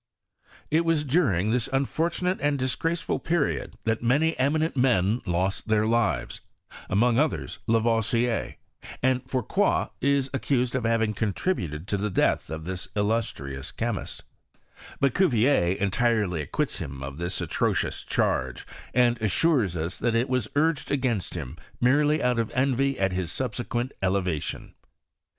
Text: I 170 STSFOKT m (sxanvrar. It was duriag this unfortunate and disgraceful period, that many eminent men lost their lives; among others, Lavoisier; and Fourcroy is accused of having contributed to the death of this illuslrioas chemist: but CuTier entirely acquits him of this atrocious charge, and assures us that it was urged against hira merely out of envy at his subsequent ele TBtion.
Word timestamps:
I 0.73 0.79
170 0.79 0.79
STSFOKT 0.79 0.79
m 0.79 0.79
(sxanvrar. 0.79 0.79
It 0.79 0.85
was 0.89 1.13
duriag 1.45 1.51
this 1.51 1.69
unfortunate 1.71 2.39
and 2.41 2.57
disgraceful 2.57 3.19
period, 3.19 3.77
that 3.83 4.01
many 4.01 4.39
eminent 4.39 4.75
men 4.75 5.21
lost 5.27 5.67
their 5.67 5.85
lives; 5.85 6.41
among 6.89 7.19
others, 7.19 7.59
Lavoisier; 7.67 8.55
and 9.03 9.23
Fourcroy 9.29 9.89
is 10.01 10.31
accused 10.33 10.73
of 10.73 10.85
having 10.85 11.13
contributed 11.13 11.87
to 11.87 11.97
the 11.97 12.09
death 12.09 12.49
of 12.49 12.65
this 12.65 12.87
illuslrioas 12.95 13.77
chemist: 13.77 14.23
but 14.99 15.13
CuTier 15.13 15.77
entirely 15.77 16.41
acquits 16.41 16.79
him 16.79 17.03
of 17.03 17.19
this 17.19 17.39
atrocious 17.39 18.01
charge, 18.01 18.65
and 18.95 19.21
assures 19.21 19.77
us 19.77 19.99
that 19.99 20.15
it 20.15 20.27
was 20.29 20.47
urged 20.55 20.89
against 20.89 21.35
hira 21.35 21.55
merely 21.79 22.23
out 22.23 22.39
of 22.39 22.49
envy 22.55 22.99
at 22.99 23.11
his 23.13 23.31
subsequent 23.31 23.91
ele 24.01 24.13
TBtion. 24.23 24.71